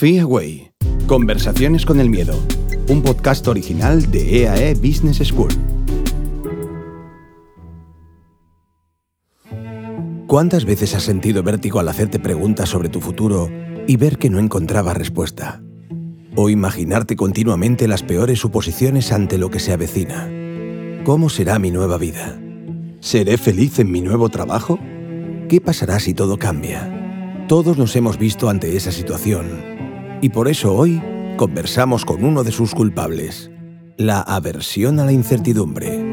[0.00, 0.72] Fear Away.
[1.06, 2.32] Conversaciones con el miedo.
[2.88, 5.50] Un podcast original de EAE Business School.
[10.26, 13.50] ¿Cuántas veces has sentido vértigo al hacerte preguntas sobre tu futuro
[13.86, 15.62] y ver que no encontraba respuesta?
[16.34, 20.30] O imaginarte continuamente las peores suposiciones ante lo que se avecina.
[21.04, 22.40] ¿Cómo será mi nueva vida?
[23.00, 24.78] ¿Seré feliz en mi nuevo trabajo?
[25.50, 27.44] ¿Qué pasará si todo cambia?
[27.48, 29.79] Todos nos hemos visto ante esa situación.
[30.22, 31.00] Y por eso hoy
[31.36, 33.50] conversamos con uno de sus culpables,
[33.96, 36.10] la aversión a la incertidumbre.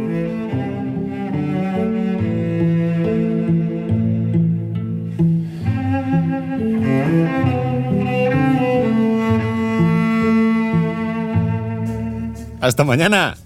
[12.62, 13.38] Hasta mañana.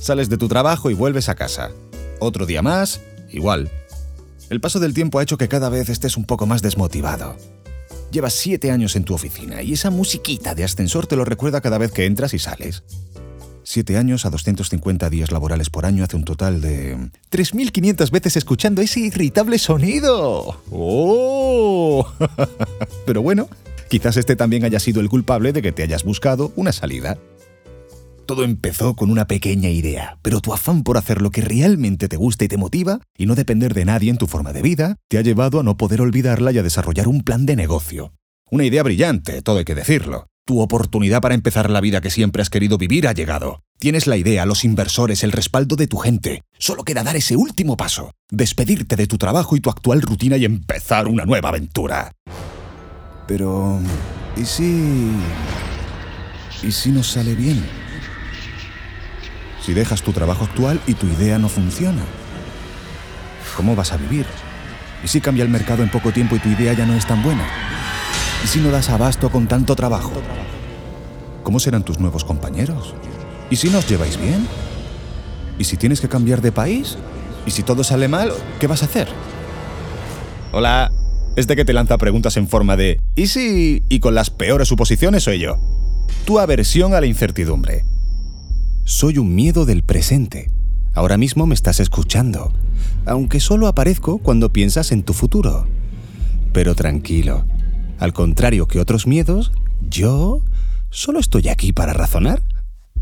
[0.00, 1.70] Sales de tu trabajo y vuelves a casa.
[2.20, 3.70] Otro día más, igual.
[4.50, 7.36] El paso del tiempo ha hecho que cada vez estés un poco más desmotivado.
[8.14, 11.78] Llevas siete años en tu oficina y esa musiquita de ascensor te lo recuerda cada
[11.78, 12.84] vez que entras y sales.
[13.64, 16.96] Siete años a 250 días laborales por año hace un total de
[17.32, 20.62] 3.500 veces escuchando ese irritable sonido.
[20.70, 22.06] ¡Oh!
[23.04, 23.48] Pero bueno,
[23.88, 27.18] quizás este también haya sido el culpable de que te hayas buscado una salida.
[28.26, 32.16] Todo empezó con una pequeña idea, pero tu afán por hacer lo que realmente te
[32.16, 35.18] gusta y te motiva, y no depender de nadie en tu forma de vida, te
[35.18, 38.14] ha llevado a no poder olvidarla y a desarrollar un plan de negocio.
[38.50, 40.26] Una idea brillante, todo hay que decirlo.
[40.46, 43.62] Tu oportunidad para empezar la vida que siempre has querido vivir ha llegado.
[43.78, 46.42] Tienes la idea, los inversores, el respaldo de tu gente.
[46.58, 48.12] Solo queda dar ese último paso.
[48.30, 52.12] Despedirte de tu trabajo y tu actual rutina y empezar una nueva aventura.
[53.26, 53.80] Pero...
[54.36, 55.10] ¿Y si...
[56.62, 57.83] ¿Y si nos sale bien?
[59.64, 62.02] Si dejas tu trabajo actual y tu idea no funciona?
[63.56, 64.26] ¿Cómo vas a vivir?
[65.02, 67.22] ¿Y si cambia el mercado en poco tiempo y tu idea ya no es tan
[67.22, 67.44] buena?
[68.44, 70.12] ¿Y si no das abasto con tanto trabajo?
[71.42, 72.94] ¿Cómo serán tus nuevos compañeros?
[73.48, 74.46] ¿Y si nos lleváis bien?
[75.58, 76.98] ¿Y si tienes que cambiar de país?
[77.46, 79.08] ¿Y si todo sale mal, qué vas a hacer?
[80.52, 80.92] Hola,
[81.36, 83.82] este que te lanza preguntas en forma de ¿y si?
[83.88, 85.58] y con las peores suposiciones soy yo.
[86.26, 87.84] Tu aversión a la incertidumbre.
[88.86, 90.50] Soy un miedo del presente.
[90.92, 92.52] Ahora mismo me estás escuchando,
[93.06, 95.66] aunque solo aparezco cuando piensas en tu futuro.
[96.52, 97.46] Pero tranquilo,
[97.98, 99.52] al contrario que otros miedos,
[99.88, 100.42] yo
[100.90, 102.42] solo estoy aquí para razonar.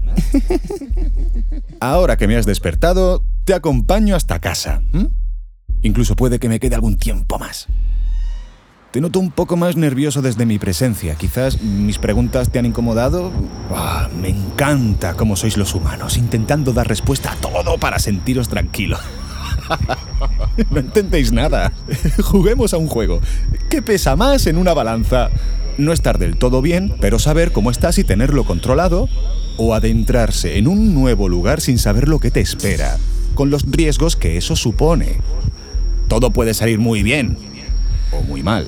[1.80, 4.84] Ahora que me has despertado, te acompaño hasta casa.
[5.82, 7.66] Incluso puede que me quede algún tiempo más.
[8.92, 11.14] Te noto un poco más nervioso desde mi presencia.
[11.14, 13.32] Quizás mis preguntas te han incomodado.
[13.74, 18.98] Ah, me encanta cómo sois los humanos, intentando dar respuesta a todo para sentiros tranquilo.
[20.70, 21.72] no entendéis nada.
[22.22, 23.22] Juguemos a un juego.
[23.70, 25.30] ¿Qué pesa más en una balanza?
[25.78, 29.08] No estar del todo bien, pero saber cómo estás y tenerlo controlado,
[29.56, 32.98] o adentrarse en un nuevo lugar sin saber lo que te espera,
[33.34, 35.16] con los riesgos que eso supone.
[36.08, 37.38] Todo puede salir muy bien
[38.12, 38.66] o muy mal.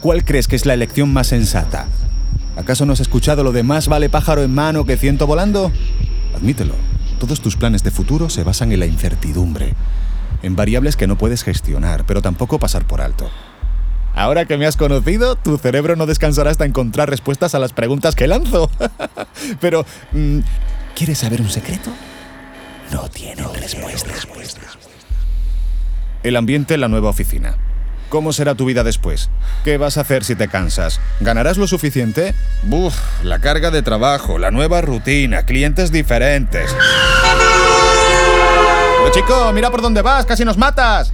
[0.00, 1.86] ¿Cuál crees que es la elección más sensata?
[2.56, 5.72] ¿Acaso no has escuchado lo de más vale pájaro en mano que ciento volando?
[6.34, 6.74] Admítelo,
[7.18, 9.74] todos tus planes de futuro se basan en la incertidumbre,
[10.42, 13.30] en variables que no puedes gestionar, pero tampoco pasar por alto.
[14.14, 18.14] Ahora que me has conocido, tu cerebro no descansará hasta encontrar respuestas a las preguntas
[18.14, 18.70] que lanzo.
[19.60, 20.38] pero, mm,
[20.94, 21.90] ¿quieres saber un secreto?
[22.92, 24.26] No tiene respuestas.
[26.22, 27.56] El ambiente en la nueva oficina.
[28.08, 29.30] ¿Cómo será tu vida después?
[29.64, 31.00] ¿Qué vas a hacer si te cansas?
[31.20, 32.34] ¿Ganarás lo suficiente?
[32.62, 36.74] Buf, la carga de trabajo, la nueva rutina, clientes diferentes.
[38.98, 41.12] Pero chico, mira por dónde vas, casi nos matas.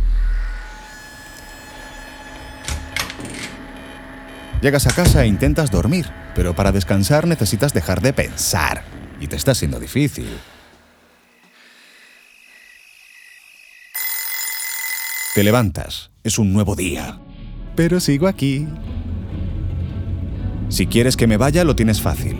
[4.60, 8.84] Llegas a casa e intentas dormir, pero para descansar necesitas dejar de pensar.
[9.18, 10.38] Y te está siendo difícil.
[15.34, 17.18] Te levantas, es un nuevo día.
[17.74, 18.66] Pero sigo aquí.
[20.68, 22.38] Si quieres que me vaya, lo tienes fácil.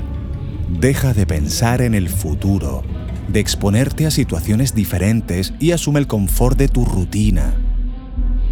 [0.68, 2.82] Deja de pensar en el futuro,
[3.28, 7.54] de exponerte a situaciones diferentes y asume el confort de tu rutina.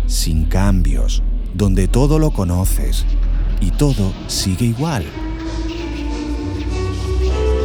[0.07, 1.23] Sin cambios,
[1.55, 3.07] donde todo lo conoces
[3.61, 5.05] y todo sigue igual.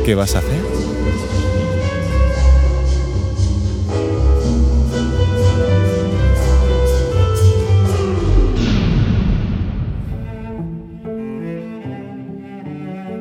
[0.06, 0.62] ¿Qué vas a hacer?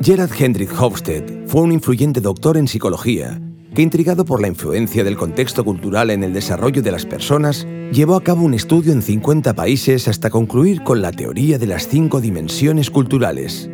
[0.05, 3.41] Gerard Hendrik Hofstede fue un influyente doctor en psicología
[3.75, 8.15] que, intrigado por la influencia del contexto cultural en el desarrollo de las personas, llevó
[8.15, 12.21] a cabo un estudio en 50 países hasta concluir con la teoría de las cinco
[12.21, 13.71] dimensiones culturales.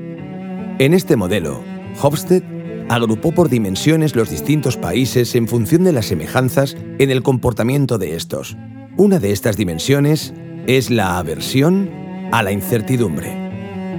[0.78, 1.64] En este modelo,
[2.00, 7.98] Hofstede agrupó por dimensiones los distintos países en función de las semejanzas en el comportamiento
[7.98, 8.56] de estos.
[8.96, 10.32] Una de estas dimensiones
[10.68, 11.90] es la aversión
[12.30, 13.50] a la incertidumbre.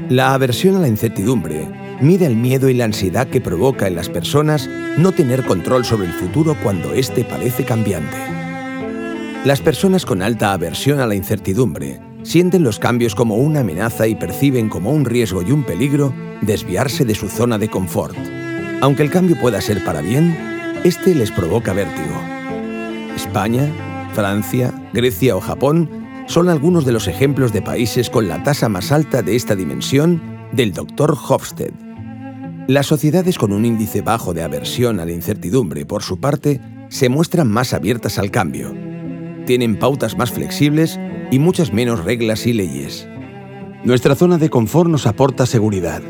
[0.09, 4.09] La aversión a la incertidumbre mide el miedo y la ansiedad que provoca en las
[4.09, 8.17] personas no tener control sobre el futuro cuando éste parece cambiante.
[9.45, 14.15] Las personas con alta aversión a la incertidumbre sienten los cambios como una amenaza y
[14.15, 18.15] perciben como un riesgo y un peligro desviarse de su zona de confort.
[18.81, 20.35] Aunque el cambio pueda ser para bien,
[20.83, 22.19] este les provoca vértigo.
[23.15, 23.67] España,
[24.13, 25.89] Francia, Grecia o Japón
[26.27, 30.21] son algunos de los ejemplos de países con la tasa más alta de esta dimensión
[30.51, 31.15] del Dr.
[31.27, 31.80] Hofstede.
[32.71, 37.09] Las sociedades con un índice bajo de aversión a la incertidumbre, por su parte, se
[37.09, 38.73] muestran más abiertas al cambio.
[39.45, 40.97] Tienen pautas más flexibles
[41.31, 43.09] y muchas menos reglas y leyes.
[43.83, 46.01] Nuestra zona de confort nos aporta seguridad,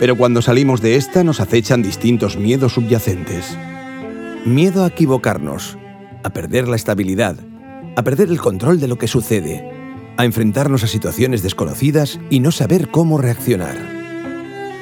[0.00, 3.58] pero cuando salimos de esta nos acechan distintos miedos subyacentes.
[4.46, 5.76] Miedo a equivocarnos,
[6.24, 7.36] a perder la estabilidad,
[7.96, 9.70] a perder el control de lo que sucede,
[10.16, 13.91] a enfrentarnos a situaciones desconocidas y no saber cómo reaccionar.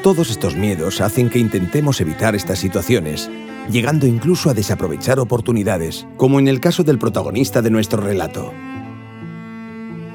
[0.03, 3.31] Todos estos miedos hacen que intentemos evitar estas situaciones,
[3.71, 8.51] llegando incluso a desaprovechar oportunidades, como en el caso del protagonista de nuestro relato.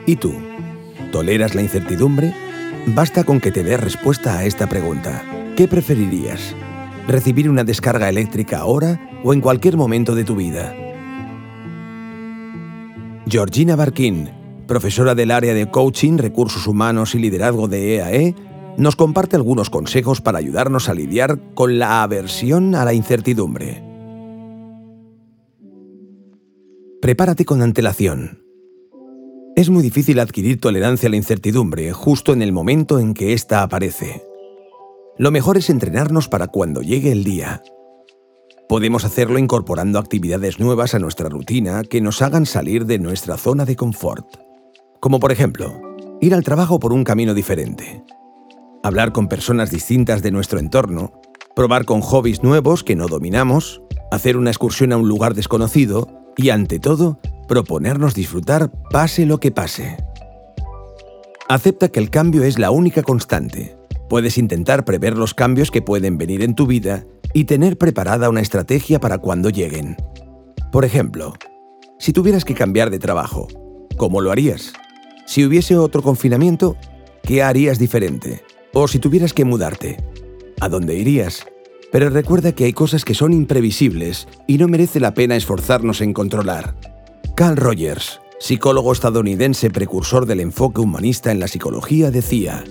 [0.08, 0.34] ¿Y tú?
[1.12, 2.34] ¿Toleras la incertidumbre?
[2.88, 5.24] Basta con que te des respuesta a esta pregunta.
[5.56, 6.56] ¿Qué preferirías?
[7.08, 10.76] ¿Recibir una descarga eléctrica ahora o en cualquier momento de tu vida?
[13.28, 14.32] Georgina Barkin,
[14.66, 18.36] profesora del área de coaching, recursos humanos y liderazgo de EAE,
[18.78, 23.84] nos comparte algunos consejos para ayudarnos a lidiar con la aversión a la incertidumbre.
[27.02, 28.44] Prepárate con antelación.
[29.56, 33.62] Es muy difícil adquirir tolerancia a la incertidumbre justo en el momento en que ésta
[33.62, 34.24] aparece.
[35.18, 37.62] Lo mejor es entrenarnos para cuando llegue el día,
[38.68, 43.64] Podemos hacerlo incorporando actividades nuevas a nuestra rutina que nos hagan salir de nuestra zona
[43.64, 44.26] de confort.
[45.00, 45.80] Como por ejemplo,
[46.20, 48.04] ir al trabajo por un camino diferente,
[48.86, 51.20] hablar con personas distintas de nuestro entorno,
[51.56, 56.52] probar con hobbies nuevos que no dominamos, hacer una excursión a un lugar desconocido y,
[56.52, 59.98] ante todo, proponernos disfrutar pase lo que pase.
[61.50, 63.76] Acepta que el cambio es la única constante.
[64.08, 68.42] Puedes intentar prever los cambios que pueden venir en tu vida y tener preparada una
[68.42, 69.98] estrategia para cuando lleguen.
[70.72, 71.34] Por ejemplo,
[71.98, 73.48] si tuvieras que cambiar de trabajo,
[73.98, 74.74] ¿cómo lo harías?
[75.26, 76.78] Si hubiese otro confinamiento,
[77.24, 78.44] ¿qué harías diferente?
[78.78, 80.04] O si tuvieras que mudarte,
[80.60, 81.46] ¿a dónde irías?
[81.94, 86.12] Pero recuerda que hay cosas que son imprevisibles y no merece la pena esforzarnos en
[86.12, 86.76] controlar.
[87.38, 92.66] Carl Rogers, psicólogo estadounidense precursor del enfoque humanista en la psicología, decía,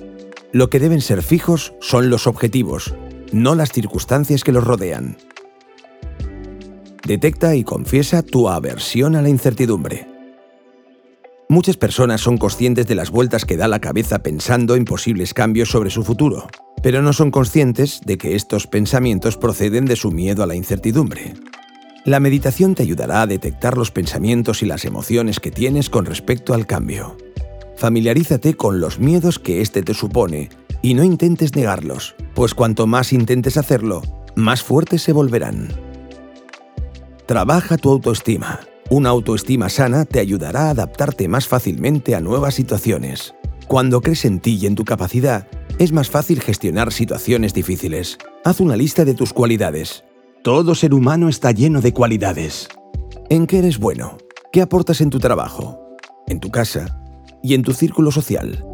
[0.53, 2.95] lo que deben ser fijos son los objetivos,
[3.33, 5.17] no las circunstancias que los rodean.
[7.06, 10.13] Detecta y confiesa tu aversión a la incertidumbre.
[11.55, 15.69] Muchas personas son conscientes de las vueltas que da la cabeza pensando en posibles cambios
[15.69, 16.49] sobre su futuro,
[16.83, 21.35] pero no son conscientes de que estos pensamientos proceden de su miedo a la incertidumbre.
[22.05, 26.55] La meditación te ayudará a detectar los pensamientos y las emociones que tienes con respecto
[26.55, 27.17] al cambio.
[27.77, 30.49] Familiarízate con los miedos que éste te supone
[30.83, 34.03] y no intentes negarlos, pues cuanto más intentes hacerlo,
[34.34, 35.69] más fuertes se volverán.
[37.27, 38.58] Trabaja tu autoestima.
[38.91, 43.34] Una autoestima sana te ayudará a adaptarte más fácilmente a nuevas situaciones.
[43.67, 45.48] Cuando crees en ti y en tu capacidad,
[45.79, 48.19] es más fácil gestionar situaciones difíciles.
[48.44, 50.05] Haz una lista de tus cualidades.
[50.43, 52.69] Todo ser humano está lleno de cualidades.
[53.31, 54.19] ¿En qué eres bueno?
[54.53, 55.96] ¿Qué aportas en tu trabajo?
[56.26, 57.00] ¿En tu casa?
[57.43, 58.64] ¿Y en tu círculo social?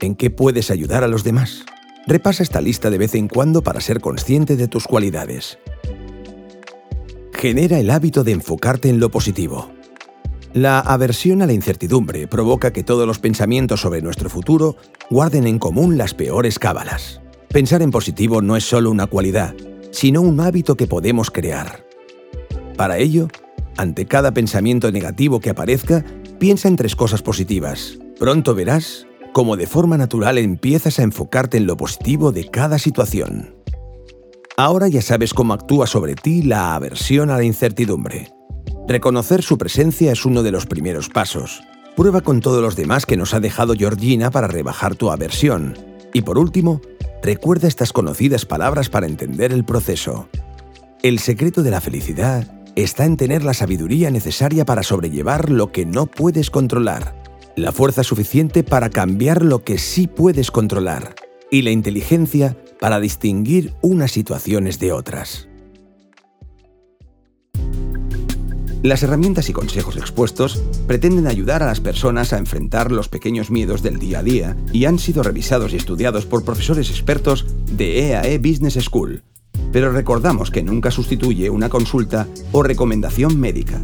[0.00, 1.64] ¿En qué puedes ayudar a los demás?
[2.06, 5.58] Repasa esta lista de vez en cuando para ser consciente de tus cualidades.
[7.38, 9.70] Genera el hábito de enfocarte en lo positivo.
[10.54, 14.74] La aversión a la incertidumbre provoca que todos los pensamientos sobre nuestro futuro
[15.08, 17.20] guarden en común las peores cábalas.
[17.48, 19.54] Pensar en positivo no es solo una cualidad,
[19.92, 21.86] sino un hábito que podemos crear.
[22.76, 23.28] Para ello,
[23.76, 26.04] ante cada pensamiento negativo que aparezca,
[26.40, 28.00] piensa en tres cosas positivas.
[28.18, 33.54] Pronto verás como de forma natural empiezas a enfocarte en lo positivo de cada situación.
[34.60, 38.32] Ahora ya sabes cómo actúa sobre ti la aversión a la incertidumbre.
[38.88, 41.62] Reconocer su presencia es uno de los primeros pasos.
[41.94, 45.78] Prueba con todos los demás que nos ha dejado Georgina para rebajar tu aversión.
[46.12, 46.80] Y por último,
[47.22, 50.28] recuerda estas conocidas palabras para entender el proceso.
[51.04, 55.86] El secreto de la felicidad está en tener la sabiduría necesaria para sobrellevar lo que
[55.86, 57.14] no puedes controlar
[57.54, 61.14] la fuerza suficiente para cambiar lo que sí puedes controlar.
[61.50, 65.48] y la inteligencia para distinguir unas situaciones de otras.
[68.82, 73.82] Las herramientas y consejos expuestos pretenden ayudar a las personas a enfrentar los pequeños miedos
[73.82, 78.38] del día a día y han sido revisados y estudiados por profesores expertos de EAE
[78.38, 79.24] Business School.
[79.72, 83.80] Pero recordamos que nunca sustituye una consulta o recomendación médica.